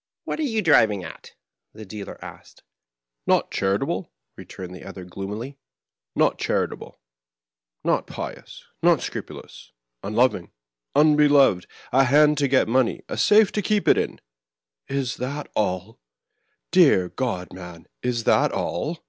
[0.26, 1.32] "What are you driving at?"
[1.72, 2.62] the dealer asked.
[3.26, 5.56] "Not charitable?" returned the other, gloomily.
[6.14, 7.00] ^'Not charitable;
[7.82, 9.72] not pious; not scrupulous;
[10.02, 10.52] unloving,
[10.94, 14.20] unbeloved; a hand to get money, a safe to keep it.
[14.88, 15.98] Is that all?
[16.70, 19.02] Dear God, man, is that all